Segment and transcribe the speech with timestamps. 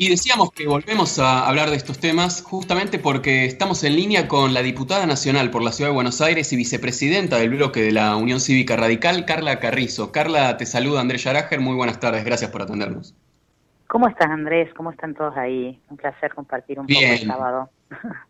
[0.00, 4.54] Y decíamos que volvemos a hablar de estos temas justamente porque estamos en línea con
[4.54, 8.14] la diputada nacional por la Ciudad de Buenos Aires y vicepresidenta del bloque de la
[8.14, 10.12] Unión Cívica Radical, Carla Carrizo.
[10.12, 13.16] Carla, te saluda Andrés Yarager, muy buenas tardes, gracias por atendernos.
[13.88, 14.72] ¿Cómo estás Andrés?
[14.76, 15.80] ¿Cómo están todos ahí?
[15.90, 17.68] Un placer compartir un poco el sábado.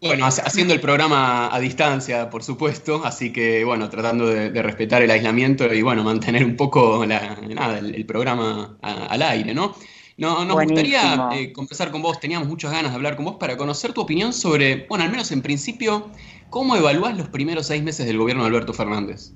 [0.00, 5.10] Bueno, haciendo el programa a distancia, por supuesto, así que bueno, tratando de, respetar el
[5.10, 7.36] aislamiento y bueno, mantener un poco nada,
[7.80, 9.74] el, programa al aire, ¿no?
[10.18, 13.56] No, nos gustaría eh, conversar con vos, teníamos muchas ganas de hablar con vos para
[13.56, 16.10] conocer tu opinión sobre, bueno, al menos en principio,
[16.50, 19.32] ¿cómo evaluás los primeros seis meses del gobierno de Alberto Fernández?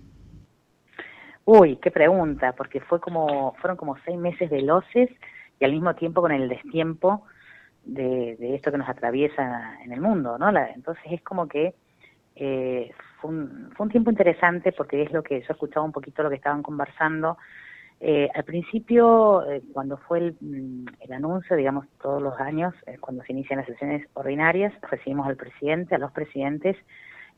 [1.44, 5.08] Uy, qué pregunta, porque fue como, fueron como seis meses veloces
[5.60, 7.22] y al mismo tiempo con el destiempo
[7.84, 10.48] de, esto que nos atraviesa en el mundo, ¿no?
[10.74, 11.74] entonces es como que
[12.34, 12.90] eh,
[13.20, 16.28] fue, un, fue un tiempo interesante porque es lo que yo escuchaba un poquito lo
[16.28, 17.38] que estaban conversando
[18.04, 23.22] eh, al principio, eh, cuando fue mm, el, anuncio, digamos, todos los años, eh, cuando
[23.22, 26.76] se inician las sesiones ordinarias, recibimos al presidente, a los presidentes,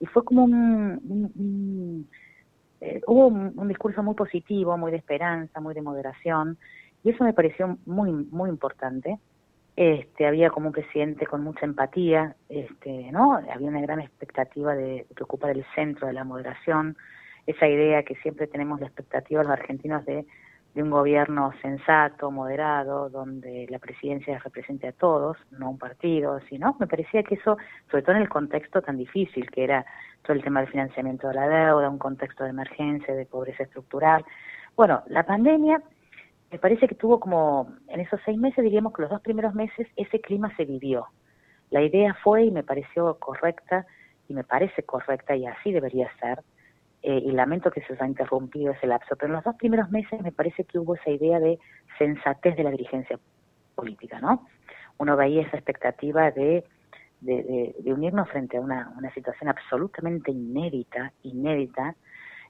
[0.01, 2.09] y fue como un,
[3.07, 6.57] hubo un, discurso muy positivo, muy de esperanza, muy de moderación,
[7.03, 9.19] y eso me pareció muy, muy importante.
[9.77, 13.35] Este, había como un presidente con mucha empatía, este, ¿no?
[13.35, 16.97] Había una gran expectativa de, de ocupar el centro de la moderación,
[17.47, 20.25] esa idea que siempre tenemos la expectativa los argentinos de
[20.75, 26.41] de un gobierno sensato, moderado, donde la presidencia represente a todos, no a un partido,
[26.49, 27.57] sino me parecía que eso,
[27.91, 29.87] sobre todo en el contexto tan difícil que era
[30.23, 34.25] todo el tema del financiamiento de la deuda, un contexto de emergencia, de pobreza estructural.
[34.77, 35.81] Bueno, la pandemia
[36.51, 39.87] me parece que tuvo como, en esos seis meses, diríamos que los dos primeros meses,
[39.97, 41.07] ese clima se vivió.
[41.71, 43.87] La idea fue y me pareció correcta,
[44.29, 46.41] y me parece correcta y así debería ser,
[47.07, 49.91] eh, y lamento que se os ha interrumpido ese lapso, pero en los dos primeros
[49.91, 51.59] meses me parece que hubo esa idea de
[51.99, 53.19] sensatez de la dirigencia
[53.75, 54.47] política, ¿no?
[54.97, 56.65] Uno veía esa expectativa de,
[57.21, 61.95] de, unirnos frente a una, una situación absolutamente inédita, inédita,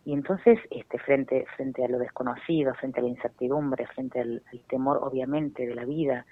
[0.04, 5.00] y entonces, este, frente, frente a lo desconocido, frente a la incertidumbre, frente al, temor,
[5.02, 6.26] obviamente, de la vida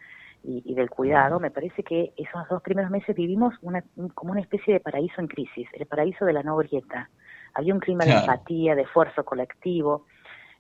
[0.45, 3.83] y, del cuidado, me parece que esos dos primeros meses vivimos una,
[4.15, 7.11] como una especie de paraíso en crisis, el paraíso de la no grieta,
[7.55, 10.07] había un clima de empatía, de esfuerzo colectivo,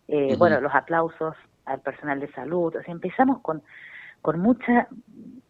[0.09, 3.63] eh, bueno, los aplausos al personal de salud, o sea, empezamos con,
[4.21, 4.89] con mucha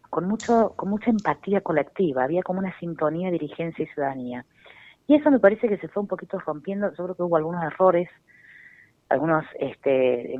[0.09, 4.45] con mucho con mucha empatía colectiva, había como una sintonía de dirigencia y ciudadanía.
[5.07, 7.63] Y eso me parece que se fue un poquito rompiendo, yo creo que hubo algunos
[7.63, 8.07] errores,
[9.09, 10.39] algunos este,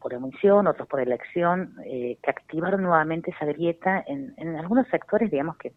[0.00, 5.30] por emisión, otros por elección, eh, que activaron nuevamente esa grieta en, en algunos sectores,
[5.30, 5.72] digamos, que,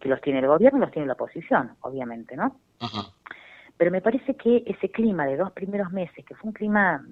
[0.00, 2.56] que los tiene el gobierno y los tiene la oposición, obviamente, ¿no?
[2.80, 3.12] Ajá.
[3.80, 7.02] Pero me parece que ese clima de dos primeros meses, que fue un clima,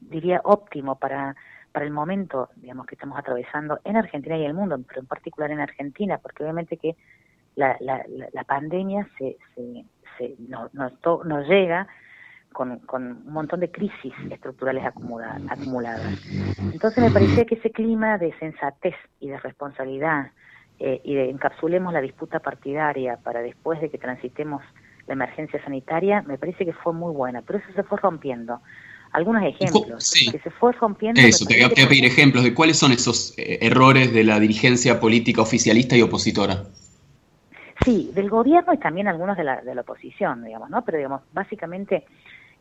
[0.00, 1.36] diría, óptimo para,
[1.72, 5.06] para el momento, digamos, que estamos atravesando en Argentina y en el mundo, pero en
[5.06, 6.96] particular en Argentina, porque obviamente que
[7.54, 8.02] la, la,
[8.32, 9.84] la pandemia se, se,
[10.16, 11.86] se nos, nos, llega
[12.50, 15.42] con, con, un montón de crisis estructurales acumuladas.
[16.72, 20.30] Entonces me parecía que ese clima de sensatez y de responsabilidad
[20.78, 24.62] eh, y de encapsulemos la disputa partidaria para después de que transitemos
[25.10, 28.60] la emergencia sanitaria, me parece que fue muy buena, pero eso se fue rompiendo.
[29.12, 31.20] Algunos ejemplos que se fue rompiendo.
[31.20, 35.00] Eso, te voy a pedir ejemplos de cuáles son esos eh, errores de la dirigencia
[35.00, 36.62] política oficialista y opositora.
[37.84, 40.84] Sí, del gobierno y también algunos de la, de la oposición, digamos, ¿no?
[40.84, 42.04] Pero, digamos, básicamente,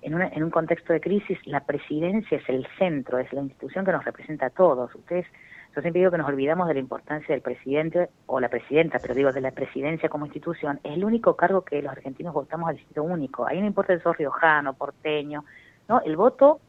[0.01, 3.85] en, una, en un contexto de crisis, la presidencia es el centro, es la institución
[3.85, 4.95] que nos representa a todos.
[4.95, 5.27] Ustedes
[5.75, 9.13] yo siempre digo que nos olvidamos de la importancia del presidente o la presidenta, pero
[9.13, 10.79] digo de la presidencia como institución.
[10.83, 13.45] Es el único cargo que los argentinos votamos al distrito único.
[13.47, 15.45] Ahí no importa el sos riojano, porteño,
[15.87, 16.01] ¿no?
[16.01, 16.59] El voto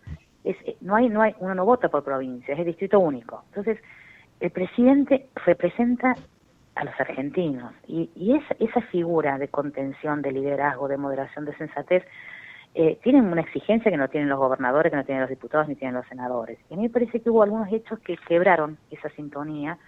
[0.45, 3.43] es, eh, no hay, no hay, uno no vota por provincia, es el distrito único.
[3.49, 3.79] Entonces,
[4.39, 6.15] el presidente representa
[6.75, 11.57] a los argentinos y, y esa, esa figura de contención, de liderazgo, de moderación, de
[11.57, 12.05] sensatez,
[12.75, 15.75] eh, tienen una exigencia que no tienen los gobernadores, que no tienen los diputados, ni
[15.75, 16.59] tienen los senadores.
[16.71, 19.79] Y a mí me parece que hubo algunos hechos que quebraron esa sintonía,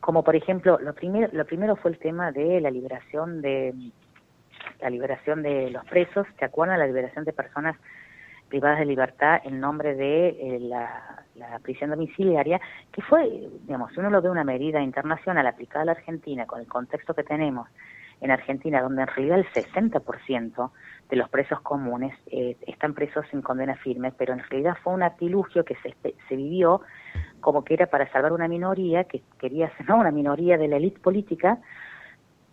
[0.00, 3.74] como por ejemplo, lo primero, lo primero fue el tema de la liberación de
[4.80, 6.78] la liberación de los presos, ¿se acuerdan?
[6.78, 7.76] La liberación de personas
[8.48, 12.60] privadas de libertad en nombre de eh, la, la, prisión domiciliaria,
[12.92, 16.60] que fue, digamos, si uno lo ve una medida internacional aplicada a la Argentina con
[16.60, 17.68] el contexto que tenemos
[18.20, 20.70] en Argentina, donde en realidad el 60%
[21.08, 25.02] de los presos comunes eh, están presos sin condena firme, pero en realidad fue un
[25.02, 25.94] artilugio que se,
[26.28, 26.82] se vivió
[27.40, 29.98] como que era para salvar una minoría, que quería ser ¿no?
[29.98, 31.58] una minoría de la élite política,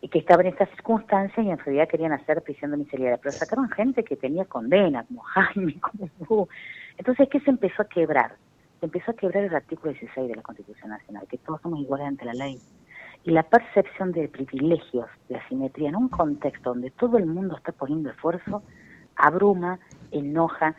[0.01, 3.69] y que estaba en estas circunstancias y en realidad querían hacer prisión domiciliaria, pero sacaron
[3.71, 5.79] gente que tenía condena, como Jaime,
[6.27, 6.47] como
[6.97, 8.35] Entonces, ¿qué se empezó a quebrar?
[8.79, 12.07] se empezó a quebrar el artículo 16 de la Constitución Nacional, que todos somos iguales
[12.07, 12.59] ante la ley.
[13.25, 17.72] Y la percepción de privilegios, de asimetría, en un contexto donde todo el mundo está
[17.72, 18.62] poniendo esfuerzo,
[19.16, 19.80] abruma,
[20.12, 20.75] enoja.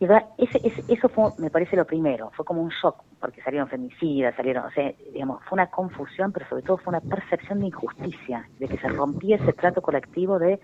[0.00, 0.06] Y
[0.38, 4.64] ese, eso fue, me parece lo primero, fue como un shock, porque salieron femicidas, salieron,
[4.64, 8.66] o sea, digamos, fue una confusión, pero sobre todo fue una percepción de injusticia, de
[8.66, 10.58] que se rompía ese trato colectivo de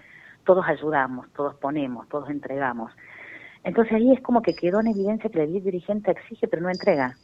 [0.44, 2.92] todos ayudamos, todos ponemos, todos entregamos.
[3.62, 7.14] Entonces ahí es como que quedó en evidencia que el dirigente exige pero no entrega.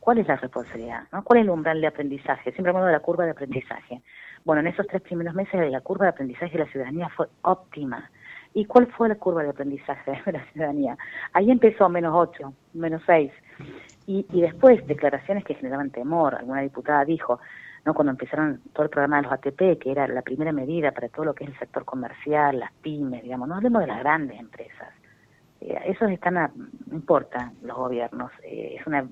[0.00, 1.04] ¿Cuál es la responsabilidad?
[1.12, 1.22] ¿no?
[1.22, 2.52] ¿Cuál es el umbral de aprendizaje?
[2.52, 4.02] Siempre hablamos de la curva de aprendizaje.
[4.44, 8.10] Bueno, en esos tres primeros meses la curva de aprendizaje de la ciudadanía fue óptima.
[8.54, 10.96] ¿Y cuál fue la curva de aprendizaje de la ciudadanía?
[11.34, 13.30] Ahí empezó menos ocho, menos seis.
[14.06, 16.34] Y, y después declaraciones que generaban temor.
[16.34, 17.38] Alguna diputada dijo,
[17.84, 17.94] ¿no?
[17.94, 21.26] cuando empezaron todo el programa de los ATP, que era la primera medida para todo
[21.26, 24.88] lo que es el sector comercial, las pymes, digamos, no hablemos de las grandes empresas.
[25.60, 26.50] Eh, esos están, a,
[26.86, 28.32] no importa, los gobiernos.
[28.42, 29.06] Eh, es una,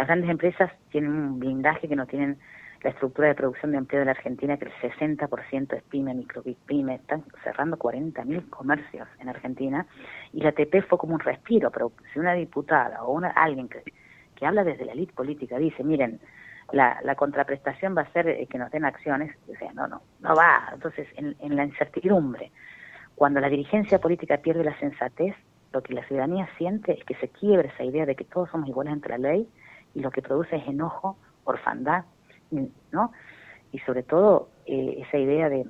[0.00, 2.38] las grandes empresas tienen un blindaje que no tienen
[2.82, 6.42] la estructura de producción de empleo de la Argentina, que el 60% es pyme, micro
[6.64, 9.86] pyme, están cerrando 40.000 comercios en Argentina,
[10.32, 13.82] y la ATP fue como un respiro, pero si una diputada o una alguien que,
[14.34, 16.18] que habla desde la elite política dice, miren,
[16.72, 20.00] la, la contraprestación va a ser eh, que nos den acciones, o sea, no, no,
[20.20, 20.70] no va.
[20.72, 22.52] Entonces, en, en la incertidumbre,
[23.16, 25.34] cuando la dirigencia política pierde la sensatez,
[25.74, 28.66] lo que la ciudadanía siente es que se quiebre esa idea de que todos somos
[28.66, 29.46] iguales ante la ley
[29.94, 32.04] y lo que produce es enojo, orfandad,
[32.92, 33.12] ¿no?
[33.72, 35.66] Y sobre todo eh, esa idea de,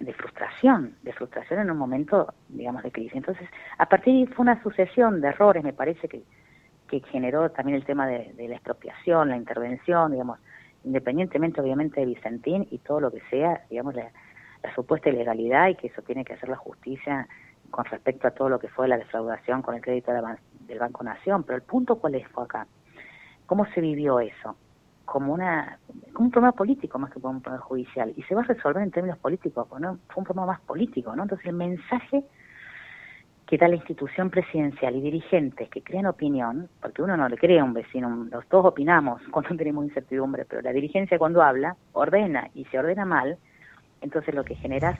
[0.00, 3.14] de frustración, de frustración en un momento, digamos, de crisis.
[3.14, 3.48] Entonces,
[3.78, 6.22] a partir de fue una sucesión de errores, me parece que
[6.92, 10.38] que generó también el tema de, la expropiación, la intervención, digamos,
[10.84, 14.10] independientemente obviamente de Vicentín y todo lo que sea, digamos, la,
[14.74, 17.26] supuesta ilegalidad y que eso tiene que hacer la justicia
[17.70, 21.42] con respecto a todo lo que fue la defraudación con el crédito del Banco Nación.
[21.42, 22.66] Pero el punto cuál es fue acá.
[23.52, 24.56] ¿Cómo se vivió eso?
[25.04, 25.78] Como, una,
[26.14, 28.10] como un problema político más que como un problema judicial.
[28.16, 29.98] Y se va a resolver en términos políticos, ¿no?
[30.08, 31.24] Fue un problema más político, ¿no?
[31.24, 32.24] Entonces el mensaje
[33.44, 37.60] que da la institución presidencial y dirigentes que crean opinión, porque uno no le cree
[37.60, 42.48] a un vecino, los todos opinamos cuando tenemos incertidumbre, pero la dirigencia cuando habla, ordena,
[42.54, 43.36] y se ordena mal,
[44.00, 44.98] entonces lo que generas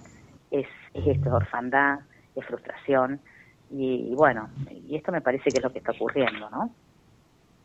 [0.50, 2.00] es, es esto, orfandad,
[2.36, 3.18] es frustración,
[3.70, 6.74] y, bueno, y esto me parece que es lo que está ocurriendo, ¿no?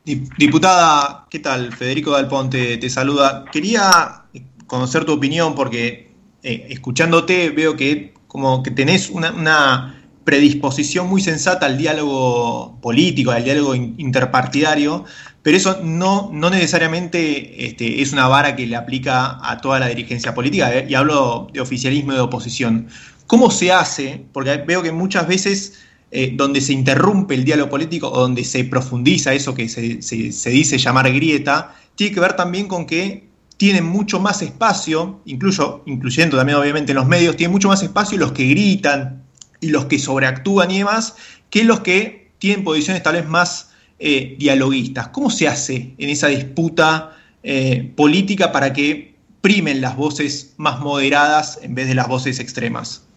[0.08, 1.76] Diputada, ¿qué tal?
[1.76, 3.44] Federico Dalponte te saluda.
[3.52, 4.24] Quería
[4.66, 6.14] conocer tu opinión porque
[6.44, 13.44] eh, escuchándote veo que como que tenés una predisposición muy sensata al diálogo político, al
[13.44, 15.04] diálogo interpartidario,
[15.42, 19.88] pero eso no, no necesariamente este, es una vara que le aplica a toda la
[19.88, 22.88] dirigencia política, eh, y hablo de oficialismo y de oposición.
[23.26, 24.26] ¿Cómo se hace?
[24.32, 28.64] Porque veo que muchas veces eh, donde se interrumpe el diálogo político o donde se
[28.64, 33.28] profundiza eso que se, se dice llamar grieta, tiene que ver también con que
[33.58, 38.32] tienen mucho más espacio, incluso, incluyendo también obviamente los medios, tienen mucho más espacio los
[38.32, 39.24] que gritan,
[39.60, 41.16] y los que sobreactúan y demás,
[41.50, 45.10] que los que tienen posiciones tal vez más eh, dialoguistas.
[45.10, 51.60] ¿Cómo se hace en esa disputa eh, política para que primen las voces más moderadas
[51.64, 53.08] en vez de las voces extremas?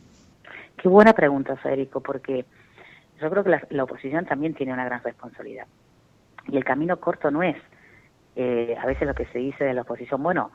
[0.83, 2.47] Qué buena pregunta, Federico, porque
[3.21, 5.67] yo creo que la, oposición también tiene una gran responsabilidad.
[6.49, 7.57] Y el camino corto no es
[8.37, 10.51] eh, a veces lo que se dice de la oposición, bueno,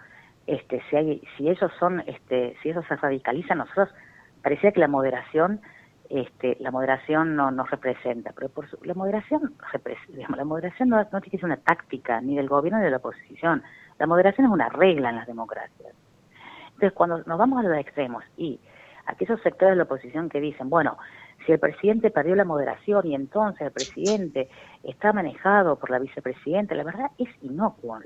[0.48, 3.90] este, si, hay, si ellos son, este, si ellos se radicalizan, nosotros
[4.42, 5.62] parecía que la moderación
[6.10, 9.56] este, la moderación no nos representa, pero por la moderación,
[10.10, 12.98] digamos, la moderación no, tiene que ser una táctica ni del gobierno ni de la
[12.98, 13.64] oposición.
[13.98, 15.94] La moderación es una regla en las democracias.
[16.66, 18.60] Entonces, cuando nos vamos a los extremos y
[19.06, 20.98] aquellos sectores de la oposición que dicen, bueno,
[21.46, 24.50] si el presidente perdió la moderación y entonces el presidente
[24.84, 28.00] está manejado por la vicepresidenta, la verdad es inocuo.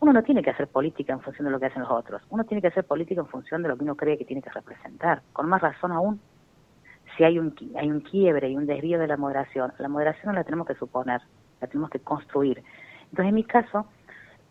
[0.00, 2.22] Uno no tiene que hacer política en función de lo que hacen los otros.
[2.30, 4.50] Uno tiene que hacer política en función de lo que uno cree que tiene que
[4.50, 5.22] representar.
[5.32, 6.20] Con más razón aún
[7.16, 10.32] si hay un, hay un quiebre y un desvío de la moderación, la moderación no
[10.32, 11.20] la tenemos que suponer,
[11.60, 12.62] la tenemos que construir.
[13.04, 13.86] Entonces, en mi caso,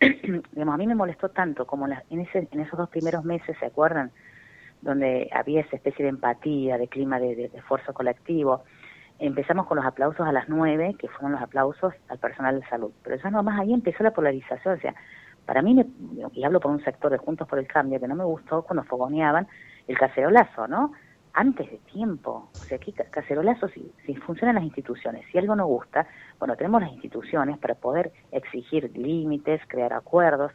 [0.00, 3.66] digamos, a mí me molestó tanto como en, ese, en esos dos primeros meses, ¿se
[3.66, 4.10] acuerdan?
[4.84, 8.64] Donde había esa especie de empatía, de clima de, esfuerzo colectivo.
[9.18, 12.92] Empezamos con los aplausos a las nueve, que fueron los aplausos al personal de salud.
[13.02, 14.76] Pero ya nomás ahí empezó la polarización.
[14.76, 14.94] O sea,
[15.46, 15.84] para mí,
[16.32, 18.84] y hablo por un sector de Juntos por el Cambio, que no me gustó cuando
[18.84, 19.46] fogoneaban
[19.88, 20.92] el cacerolazo, ¿no?
[21.34, 22.48] antes de tiempo.
[22.52, 26.06] O sea, aquí cacerolazo, si, si funcionan las instituciones, si algo no gusta,
[26.38, 30.52] bueno, tenemos las instituciones para poder exigir límites, crear acuerdos,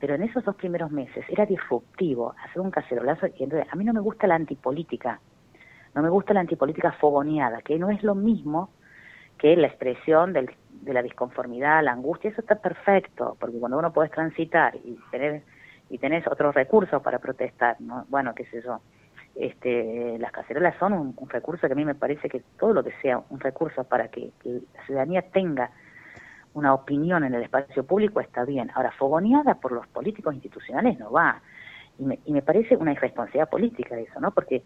[0.00, 3.84] pero en esos dos primeros meses era disruptivo hacer un cacerolazo y entonces a mí
[3.84, 5.20] no me gusta la antipolítica,
[5.94, 8.70] no me gusta la antipolítica fogoneada, que no es lo mismo
[9.38, 10.50] que la expresión del,
[10.82, 15.42] de la disconformidad, la angustia, eso está perfecto, porque cuando uno puede transitar y tener
[15.90, 18.04] y tenés otros recursos para protestar, ¿no?
[18.08, 18.80] bueno, qué sé yo,
[19.34, 22.92] este, las cacerolas son un, recurso que a mí me parece que todo lo que
[23.00, 25.70] sea un recurso para que, la ciudadanía tenga
[26.54, 28.70] una opinión en el espacio público está bien.
[28.74, 31.40] Ahora, fogoneada por los políticos institucionales no va.
[31.98, 34.30] Y me, y me parece una irresponsabilidad política eso, ¿no?
[34.30, 34.62] Porque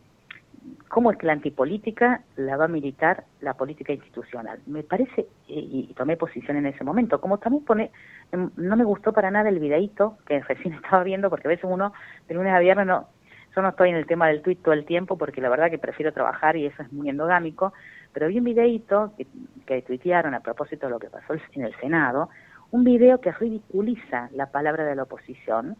[0.88, 4.60] ¿cómo es que la antipolítica la va a militar la política institucional?
[4.66, 7.90] Me parece, y, tomé posición en ese momento, como también pone,
[8.30, 11.64] em, no me gustó para nada el videíto que recién estaba viendo, porque a veces
[11.68, 11.92] uno
[12.28, 13.08] de lunes a viernes no,
[13.54, 15.78] yo no estoy en el tema del tuit todo el tiempo porque la verdad que
[15.78, 17.72] prefiero trabajar y eso es muy endogámico,
[18.12, 19.26] pero vi un videíto que,
[19.66, 22.28] que tuitearon a propósito de lo que pasó en el Senado,
[22.70, 25.76] un video que ridiculiza la palabra de la oposición.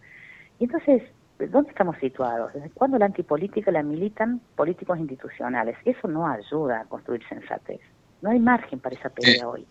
[0.58, 1.02] Y entonces,
[1.38, 2.52] ¿dónde estamos situados?
[2.52, 5.76] ¿Desde cuándo la antipolítica la militan políticos institucionales?
[5.84, 7.80] Eso no ayuda a construir sensatez.
[8.20, 9.66] No hay margen para esa pelea hoy.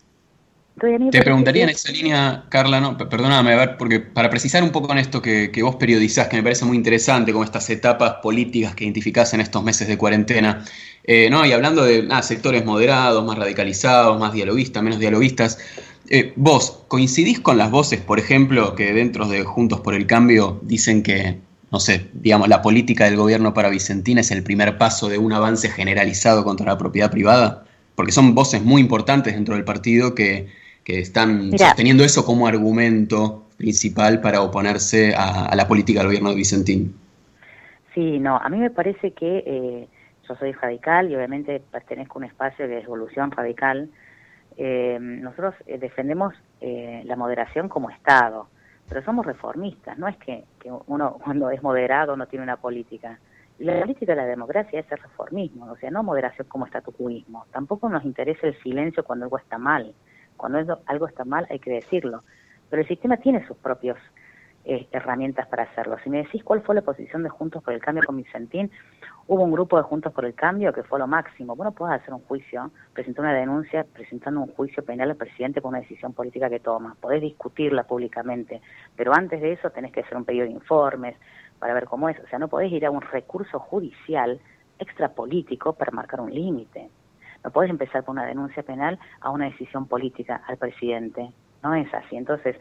[0.79, 4.91] Te preguntaría en esa línea, Carla, no, perdóname, a ver, porque para precisar un poco
[4.91, 8.85] en esto que, vos periodizás, que me parece muy interesante, como estas etapas políticas que
[8.85, 10.65] identificás en estos meses de cuarentena,
[11.03, 11.45] eh, ¿no?
[11.45, 15.59] y hablando de ah, sectores moderados, más radicalizados, más dialoguistas, menos dialoguistas,
[16.09, 20.59] eh, vos, ¿coincidís con las voces, por ejemplo, que dentro de Juntos por el Cambio
[20.63, 21.37] dicen que,
[21.71, 25.31] no sé, digamos, la política del gobierno para Vicentina es el primer paso de un
[25.31, 27.65] avance generalizado contra la propiedad privada?
[27.95, 33.45] Porque son voces muy importantes dentro del partido que que están sosteniendo eso como argumento
[33.57, 36.95] principal para oponerse a, la política del gobierno de Vicentín.
[37.93, 39.87] Sí, no, a mí me parece que eh,
[40.27, 43.89] yo soy radical y obviamente pertenezco a un espacio de evolución radical.
[44.57, 48.47] Eh, nosotros eh, defendemos la moderación como Estado,
[48.87, 53.17] pero somos reformistas, no es que, que, uno cuando es moderado no tiene una política.
[53.57, 57.45] La política de la democracia es el reformismo, o sea, no moderación como estatucuismo.
[57.51, 59.93] Tampoco nos interesa el silencio cuando algo está mal.
[60.37, 62.23] Cuando algo está mal hay que decirlo.
[62.69, 63.97] Pero el sistema tiene sus propias
[64.63, 65.97] eh, herramientas para hacerlo.
[66.03, 68.69] Si me decís cuál fue la posición de Juntos por el Cambio con Vicentín,
[69.25, 71.55] hubo un grupo de Juntos por el Cambio que fue lo máximo.
[71.55, 75.69] Bueno, puedes hacer un juicio, presentar una denuncia presentando un juicio penal al presidente por
[75.69, 76.95] una decisión política que toma.
[77.01, 78.61] Podés discutirla públicamente,
[78.95, 81.15] pero antes de eso tenés que hacer un pedido de informes
[81.57, 82.19] para ver cómo es.
[82.19, 84.39] O sea, no podés ir a un recurso judicial
[84.77, 86.89] extrapolítico para marcar un límite.
[87.43, 91.31] No puedes empezar con una denuncia penal a una decisión política al presidente.
[91.63, 92.15] No es así.
[92.15, 92.55] Entonces,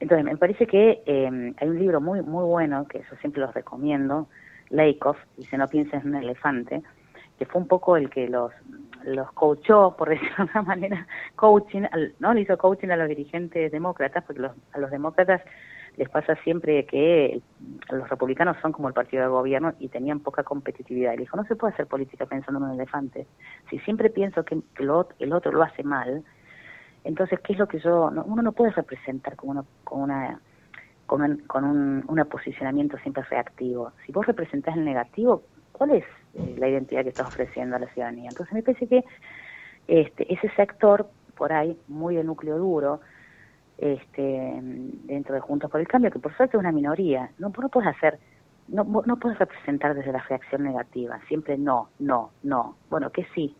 [0.00, 3.54] entonces me parece que eh, hay un libro muy muy bueno que yo siempre los
[3.54, 4.28] recomiendo,
[4.70, 6.82] Lakoff, dice no pienses en un elefante,
[7.38, 8.52] que fue un poco el que los
[9.04, 11.82] los coachó, por decirlo de alguna manera, coaching,
[12.18, 12.34] ¿no?
[12.34, 15.42] Le hizo coaching a los dirigentes demócratas, porque los, a los demócratas
[15.96, 17.40] les pasa siempre que
[17.90, 21.14] los republicanos son como el partido de gobierno y tenían poca competitividad.
[21.14, 23.26] Y dijo, no se puede hacer política pensando en un elefante.
[23.70, 24.90] Si siempre pienso que el
[25.32, 26.22] otro lo hace mal,
[27.04, 28.10] entonces, ¿qué es lo que yo...?
[28.26, 30.40] uno no puede representar con, uno, con una
[31.06, 33.92] con, un, con un, posicionamiento siempre reactivo.
[34.04, 37.86] Si vos representás el negativo, ¿cuál es eh, la identidad que estás ofreciendo a la
[37.86, 38.28] ciudadanía?
[38.28, 39.04] Entonces me parece que
[39.86, 43.00] este, ese sector, por ahí, muy de núcleo duro,
[43.78, 44.58] este,
[45.04, 47.30] dentro de Juntos por el Cambio, que por suerte es una minoría.
[47.38, 48.18] No, no puedes hacer,
[48.68, 52.76] no, no puedes representar desde la reacción negativa, siempre no, no, no.
[52.90, 53.54] Bueno, ¿qué sí?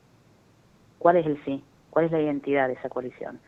[0.98, 1.62] ¿Cuál es el sí?
[1.90, 3.38] ¿Cuál es la identidad de esa coalición?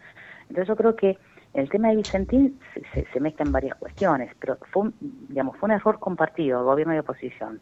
[0.43, 1.19] Entonces yo creo que
[1.55, 2.59] el tema de Vicentín
[2.93, 4.95] se, se, mezcla en varias cuestiones, pero fue un,
[5.29, 7.61] digamos, fue un error compartido, gobierno y oposición.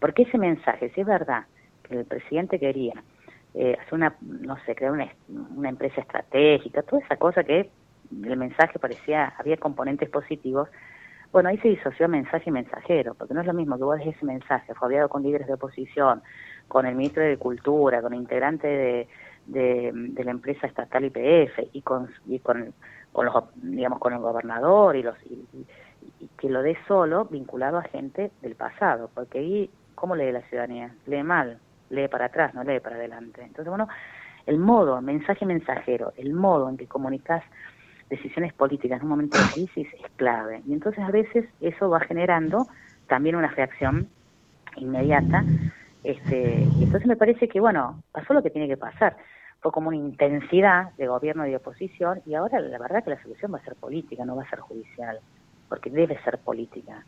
[0.00, 1.44] Porque ese mensaje, si es verdad
[1.84, 3.02] que el presidente quería
[3.54, 5.08] eh, hacer una, no sé, crear una,
[5.56, 7.70] una empresa estratégica, toda esa cosa que
[8.10, 10.68] el mensaje parecía, había componentes positivos,
[11.32, 14.16] bueno, ahí se disoció mensaje y mensajero, porque no es lo mismo que vos dejes
[14.16, 16.22] ese mensaje, fue con líderes de oposición,
[16.68, 19.08] con el ministro de Cultura, con integrante de,
[19.46, 22.72] de, la empresa estatal IPF y con, y con,
[23.12, 25.46] con los, digamos, con el gobernador y los y,
[26.38, 30.94] que lo dé solo vinculado a gente del pasado, porque ahí, ¿cómo lee la ciudadanía?
[31.06, 31.58] Lee mal,
[31.90, 33.42] lee para atrás, no lee para adelante.
[33.42, 33.88] Entonces, bueno,
[34.46, 37.42] el modo, mensaje mensajero, el modo en que comunicas
[38.08, 40.62] decisiones políticas en un momento de crisis es clave.
[40.66, 42.66] Y entonces a veces eso va generando
[43.06, 44.08] también una reacción
[44.76, 45.44] inmediata.
[46.04, 49.16] Este, y entonces me parece que, bueno, pasó lo que tiene que pasar.
[49.60, 53.22] Fue como una intensidad de gobierno y de oposición y ahora la verdad que la
[53.22, 55.18] solución va a ser política, no va a ser judicial,
[55.68, 57.04] porque debe ser política.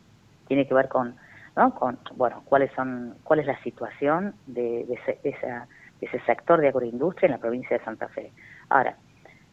[0.47, 1.15] Tiene que ver con,
[1.55, 1.73] ¿no?
[1.75, 5.67] con bueno, cuáles son, cuál es la situación de, ese, esa,
[6.01, 8.33] de ese sector de agroindustria en la provincia de Santa Fe.
[8.67, 8.97] Ahora,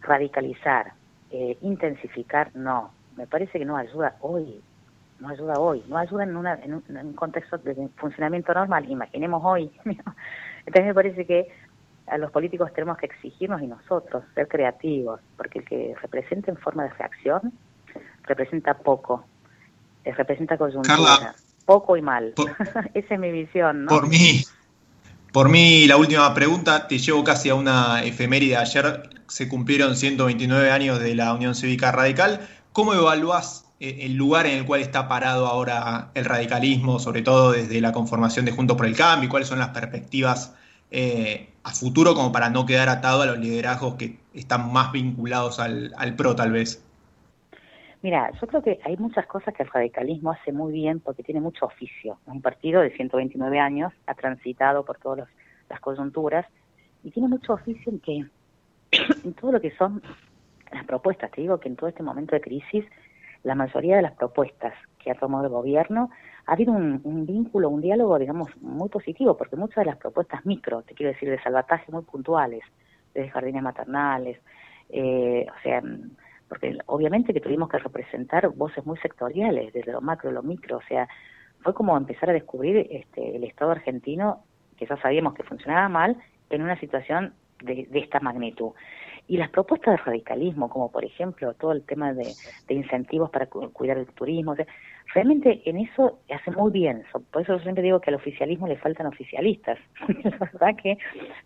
[0.01, 0.93] radicalizar,
[1.31, 2.91] eh, intensificar, no.
[3.17, 4.61] Me parece que no ayuda hoy,
[5.21, 8.89] no ayuda hoy, no ayuda en, una, en, un, contexto de funcionamiento normal.
[8.89, 9.71] Imaginemos hoy.
[9.85, 11.49] Entonces me parece que
[12.07, 16.57] a los políticos tenemos que exigirnos y nosotros ser creativos, porque el que representa en
[16.57, 17.53] forma de reacción
[18.25, 19.25] representa poco,
[20.05, 21.35] eh, representa coyuntura,
[21.67, 22.35] poco y mal.
[22.95, 23.91] Esa es mi visión, ¿no?
[23.91, 24.45] Por mí,
[25.33, 28.57] por mí, la última pregunta, te llevo casi a una efeméride.
[28.57, 32.41] Ayer se cumplieron 129 años de la Unión Cívica Radical.
[32.73, 37.53] ¿Cómo evaluás eh, el lugar en el cual está parado ahora el radicalismo, sobre todo
[37.53, 39.29] desde la conformación de Juntos por el Cambio?
[39.29, 40.57] ¿Cuáles son las perspectivas
[40.91, 45.61] eh, a futuro como para no quedar atado a los liderazgos que están más vinculados
[45.61, 46.85] al, PRO tal vez?
[48.01, 51.41] Mira, yo creo que hay muchas cosas que el radicalismo hace muy bien porque tiene
[51.41, 52.19] mucho oficio.
[52.27, 55.29] Es un partido de 129 años, ha transitado por todas
[55.69, 56.47] las coyunturas
[57.03, 58.25] y tiene mucho oficio en que
[58.93, 60.03] en todo lo que son
[60.73, 61.31] las propuestas.
[61.31, 62.85] Te digo que en todo este momento de crisis,
[63.43, 66.11] la mayoría de las propuestas que ha tomado el gobierno
[66.47, 70.83] ha habido un, vínculo, un diálogo, digamos, muy positivo, porque muchas de las propuestas micro,
[70.83, 72.63] te quiero decir, de salvataje muy puntuales,
[73.15, 74.39] desde jardines maternales,
[74.89, 75.83] eh, o sea,
[76.49, 80.83] porque obviamente que tuvimos que representar voces muy sectoriales, desde lo macro, lo micro, o
[80.89, 81.07] sea,
[81.61, 84.45] fue como empezar a descubrir este, el Estado argentino,
[84.79, 86.17] que ya sabíamos que funcionaba mal,
[86.49, 88.73] en una situación de, de esta magnitud.
[89.29, 92.33] Y las propuestas de radicalismo, como por ejemplo todo el tema de,
[92.71, 94.57] incentivos para cuidar el turismo,
[95.13, 97.05] realmente en eso hace muy bien.
[97.31, 99.79] Por eso yo siempre digo que al oficialismo le faltan oficialistas.
[100.25, 100.97] es verdad que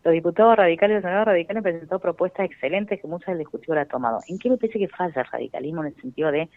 [0.04, 3.76] los diputados radicales y los senadores radicales han presentado propuestas excelentes que muchas del Ejecutivo
[3.76, 4.20] ha tomado.
[4.28, 6.48] ¿En qué me parece que falla el radicalismo en el sentido de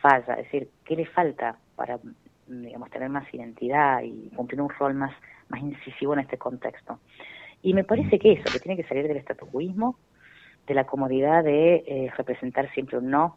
[0.00, 0.34] falla?
[0.34, 1.98] Es decir, ¿qué le falta para
[2.46, 5.12] digamos, tener más identidad y cumplir un rol más,
[5.48, 7.00] más incisivo en este contexto?
[7.62, 9.96] Y me parece que eso, que tiene que salir del estatucuismo,
[10.66, 13.36] de la comodidad de eh, representar siempre un no.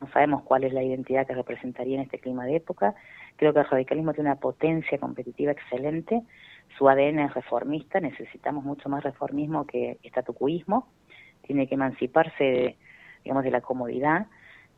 [0.00, 2.94] No sabemos cuál es la identidad que representaría en este clima de época.
[3.36, 6.22] Creo que el radicalismo tiene una potencia competitiva excelente.
[6.76, 8.00] Su ADN es reformista.
[8.00, 10.88] Necesitamos mucho más reformismo que estatucuismo.
[11.42, 12.76] Tiene que emanciparse, de,
[13.24, 14.26] digamos, de la comodidad.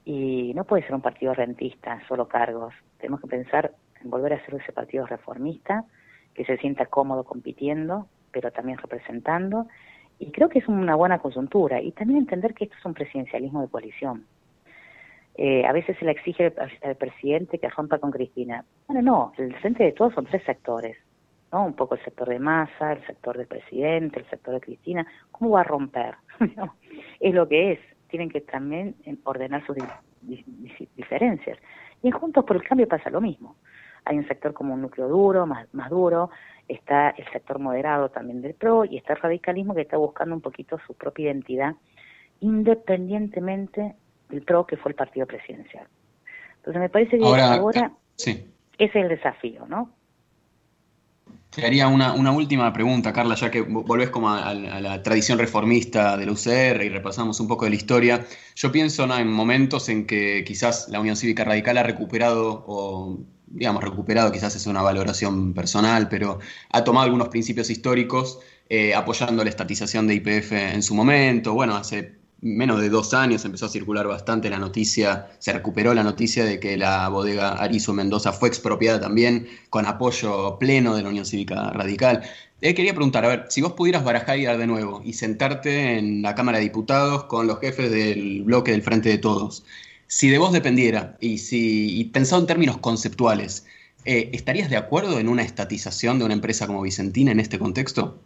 [0.04, 2.72] Y no puede ser un partido rentista, solo cargos.
[2.98, 5.84] Tenemos que pensar en volver a ser ese partido reformista,
[6.34, 8.06] que se sienta cómodo compitiendo,
[8.36, 9.66] pero también representando
[10.18, 11.80] y creo que es una buena coyuntura.
[11.80, 14.26] Y también entender que esto es un presidencialismo de coalición.
[15.36, 18.62] Eh, a veces se le exige al, presidente que rompa con Cristina.
[18.88, 20.98] Bueno, no, el frente de todos son tres sectores.
[21.50, 21.64] ¿no?
[21.64, 25.06] Un poco el sector de Massa, el sector del presidente, el sector de Cristina.
[25.30, 26.14] ¿Cómo va a romper?
[27.20, 27.80] es lo que es.
[28.08, 28.94] Tienen que también
[29.24, 29.76] ordenar sus
[30.94, 31.58] diferencias.
[32.02, 33.56] Y en Juntos por el Cambio pasa lo mismo.
[34.06, 36.30] Hay un sector como un núcleo duro, más, más duro,
[36.68, 40.40] está el sector moderado también del PRO y está el radicalismo que está buscando un
[40.40, 41.74] poquito su propia identidad
[42.40, 43.94] independientemente
[44.28, 45.86] del PRO que fue el partido presidencial.
[46.56, 48.46] Entonces me parece que ahora, ese
[48.78, 49.90] es el desafío, ¿no?
[51.50, 56.28] Te haría una, última pregunta, Carla, ya que volvés como a, la tradición reformista del
[56.28, 58.26] UCR y repasamos un poco de la historia.
[58.54, 63.20] Yo pienso en momentos en que quizás la Unión Cívica Radical ha recuperado o
[63.56, 66.38] digamos, recuperado, quizás es una valoración personal, pero
[66.70, 68.38] ha tomado algunos principios históricos
[68.68, 71.54] eh, apoyando la estatización de IPF en su momento.
[71.54, 76.04] Bueno, hace menos de dos años empezó a circular bastante la noticia, se recuperó la
[76.04, 81.08] noticia de que la bodega Arizo Mendoza fue expropiada también con apoyo pleno de la
[81.08, 82.22] Unión Cívica Radical.
[82.60, 85.98] Eh, quería preguntar, a ver, si vos pudieras barajar y dar de nuevo y sentarte
[85.98, 89.64] en la Cámara de Diputados con los jefes del bloque del Frente de Todos,
[90.06, 93.66] si de vos dependiera y si pensado en términos conceptuales,
[94.04, 98.20] eh, ¿estarías de acuerdo en una estatización de una empresa como Vicentina en este contexto?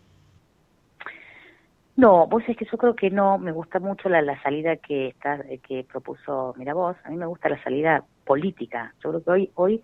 [1.97, 5.43] No, vos es que yo creo que no, me gusta mucho la, salida que está,
[5.67, 8.95] que propuso Mira vos, a mí me gusta la salida política.
[9.03, 9.83] Yo creo que hoy, hoy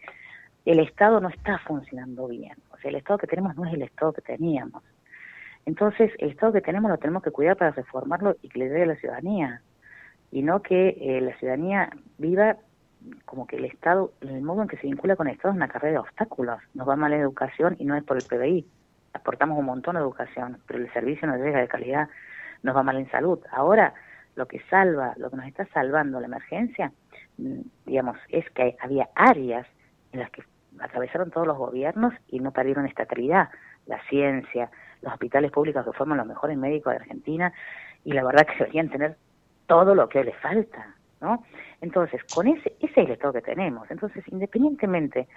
[0.65, 2.57] el Estado no está funcionando bien.
[2.73, 4.83] O sea, el Estado que tenemos no es el Estado que teníamos.
[5.67, 8.85] Entonces, el Estado que tenemos lo tenemos que cuidar para reformarlo y que le dé
[8.85, 9.61] a la ciudadanía
[10.37, 12.59] y no que eh, la ciudadanía viva
[13.25, 15.67] como que el Estado, el modo en que se vincula con el Estado es una
[15.67, 16.59] carrera de obstáculos.
[16.75, 18.67] Nos va mal en educación y no es por el PBI.
[19.15, 22.11] Aportamos un montón de educación, pero el servicio no llega de calidad.
[22.63, 23.39] Nos va mal en salud.
[23.51, 23.95] Ahora,
[24.35, 26.93] lo que salva, lo que nos está salvando la emergencia,
[27.39, 29.67] mm, digamos, es que había áreas
[30.13, 30.43] en las que
[30.81, 33.49] atravesaron todos los gobiernos y no perdieron estatalidad.
[33.87, 34.71] La ciencia,
[35.01, 37.55] los hospitales públicos que forman los mejores médicos de Argentina,
[38.05, 39.17] y la verdad que deberían tener
[39.67, 41.45] todo lo que le falta, ¿no?
[41.81, 43.91] Entonces, con ese, ese es el Estado que tenemos.
[43.91, 45.29] Entonces, independientemente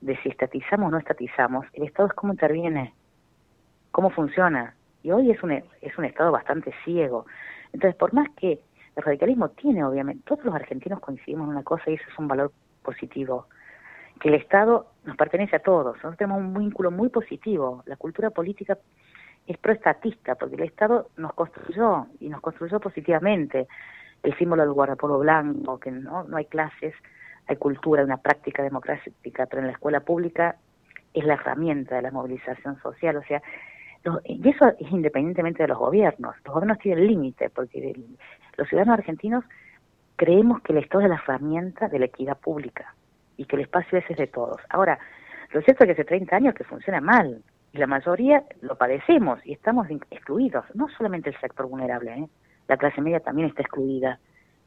[0.00, 2.94] de si estatizamos o no estatizamos, el Estado es cómo interviene,
[3.90, 4.74] cómo funciona.
[5.02, 7.26] Y hoy es un, es un Estado bastante ciego.
[7.72, 8.60] Entonces, por más que
[8.96, 12.28] el radicalismo tiene, obviamente, todos los argentinos coincidimos en una cosa y eso es un
[12.28, 12.52] valor
[12.82, 13.46] positivo,
[14.20, 18.30] que el Estado nos pertenece a todos, nosotros tenemos un vínculo muy positivo, la cultura
[18.30, 18.78] política
[19.46, 23.66] es proestatista, porque el Estado nos construyó y nos construyó positivamente
[24.22, 26.94] el símbolo del guardapolvo blanco, que no, no hay clases,
[27.46, 30.56] hay cultura, hay una práctica democrática, pero en la escuela pública
[31.14, 33.42] es la herramienta de la movilización social, o sea,
[34.24, 36.36] y eso es independientemente de los gobiernos.
[36.44, 37.94] Los gobiernos tienen límite, porque
[38.56, 39.44] los ciudadanos argentinos
[40.16, 42.94] creemos que el Estado es la herramienta de la equidad pública
[43.36, 44.58] y que el espacio ese es de todos.
[44.68, 44.98] Ahora,
[45.52, 47.42] lo cierto es que hace 30 años que funciona mal
[47.78, 52.28] la mayoría lo padecemos y estamos excluidos, no solamente el sector vulnerable, ¿eh?
[52.68, 54.18] la clase media también está excluida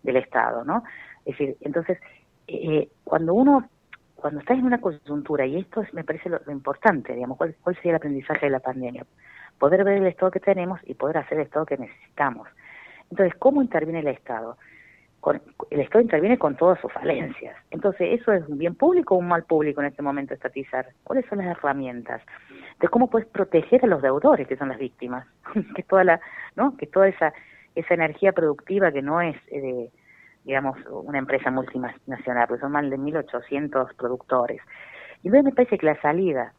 [0.04, 0.84] del Estado, ¿no?
[1.26, 2.00] Es decir, entonces,
[2.48, 3.70] eh, cuando uno,
[4.16, 7.92] cuando estás en una coyuntura, y esto me parece lo, importante, digamos, ¿cuál, ¿cuál sería
[7.92, 9.06] el aprendizaje de la pandemia?
[9.58, 12.48] Poder ver el Estado que tenemos y poder hacer el Estado que necesitamos.
[13.12, 14.58] Entonces, ¿cómo interviene el Estado?
[15.70, 17.56] El Estado interviene con todas sus falencias.
[17.72, 20.88] Entonces, ¿eso es un bien público o un mal público en este momento estatizar?
[21.04, 22.22] ¿Cuáles son las herramientas?
[22.80, 25.28] De cómo puedes proteger a los deudores, que son las víctimas,
[25.76, 26.22] que toda la,
[26.56, 26.76] ¿no?
[26.78, 27.34] Que toda esa
[27.76, 29.92] esa energía productiva que no es eh,
[30.44, 34.62] digamos una empresa multinacional, porque son más de 1800 productores.
[35.22, 36.54] Y entonces me parece que la salida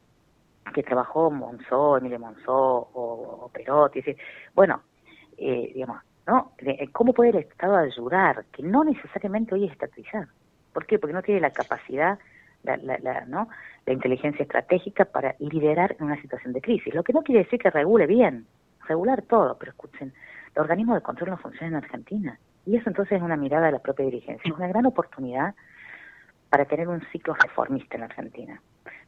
[0.74, 4.02] que trabajó Monzó, Emile Monzó o, o Perotti,
[4.54, 4.82] bueno,
[5.38, 6.52] eh, digamos, ¿no?
[6.92, 8.44] ¿Cómo puede el Estado ayudar?
[8.52, 10.28] Que no necesariamente hoy es estatizar.
[10.72, 10.98] ¿Por qué?
[10.98, 12.20] Porque no tiene la capacidad,
[12.62, 13.48] la, la, ¿no?
[13.84, 16.94] la inteligencia estratégica para liderar en una situación de crisis.
[16.94, 18.46] Lo que no quiere decir que regule bien,
[18.86, 20.12] regular todo, pero escuchen,
[20.54, 22.38] los organismos de control no funcionan en Argentina.
[22.64, 24.48] Y eso entonces es una mirada de la propia dirigencia.
[24.48, 25.54] Es una gran oportunidad
[26.48, 28.62] para tener un ciclo reformista en Argentina.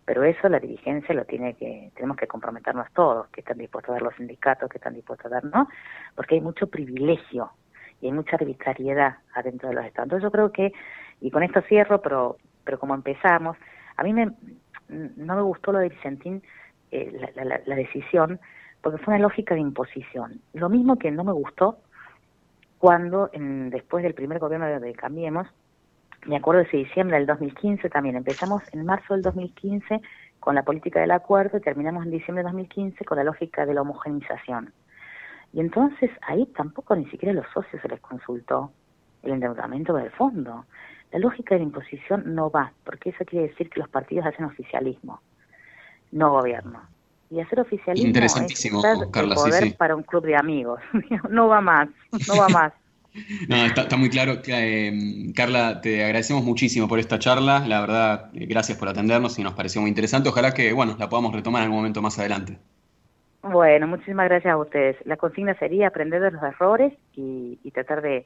[0.04, 3.92] Pero eso la dirigencia lo tiene que, tenemos que comprometernos todos, que están dispuestos a
[3.94, 5.68] dar los sindicatos, que están dispuestos a dar, ¿no?
[6.16, 7.52] Porque hay mucho privilegio
[8.00, 10.06] y hay mucha arbitrariedad adentro de los estados.
[10.06, 10.72] Entonces yo creo que,
[11.20, 13.56] y con esto cierro, pero, pero como empezamos,
[13.96, 14.32] a mí me,
[14.88, 16.42] no me gustó lo de Vicentín,
[16.90, 18.40] eh, la, la, la, decisión,
[18.82, 20.40] porque fue una lógica de imposición.
[20.52, 21.78] Lo mismo que no me gustó
[22.78, 25.46] cuando, en, después del primer gobierno de Cambiemos,
[26.26, 28.16] me acuerdo de ese diciembre del 2015 también.
[28.16, 30.00] Empezamos en marzo del 2015
[30.40, 33.74] con la política del acuerdo y terminamos en diciembre del 2015 con la lógica de
[33.74, 34.72] la homogenización.
[35.52, 38.72] Y entonces ahí tampoco ni siquiera a los socios se les consultó
[39.22, 40.66] el endeudamiento del fondo.
[41.12, 44.46] La lógica de la imposición no va, porque eso quiere decir que los partidos hacen
[44.46, 45.20] oficialismo,
[46.10, 46.80] no gobierno.
[47.30, 50.80] Y hacer oficialismo Interesantísimo, es Carla, poder para un club de amigos.
[51.30, 51.88] no va más,
[52.28, 52.72] no va más.
[53.48, 54.40] No, está, muy claro.
[54.46, 57.64] Eh, Carla, te agradecemos muchísimo por esta charla.
[57.66, 60.28] La verdad, eh, gracias por atendernos y nos pareció muy interesante.
[60.28, 62.58] Ojalá que, bueno, la podamos retomar en algún momento más adelante.
[63.42, 64.96] Bueno, muchísimas gracias a ustedes.
[65.04, 68.24] La consigna sería aprender de los errores y, tratar de,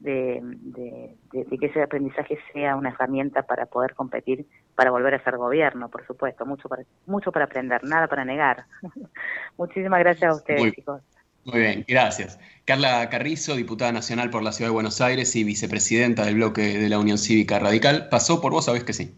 [0.00, 5.88] de, que ese aprendizaje sea una herramienta para poder competir, para volver a ser gobierno,
[5.88, 6.46] por supuesto.
[6.46, 8.64] Mucho para, mucho para aprender, nada para negar.
[9.58, 11.02] muchísimas gracias a ustedes, chicos.
[11.46, 12.38] Muy bien, gracias.
[12.64, 16.88] Carla Carrizo, diputada nacional por la Ciudad de Buenos Aires y vicepresidenta del bloque de
[16.88, 19.16] la Unión Cívica Radical, pasó por vos, sabés que sí.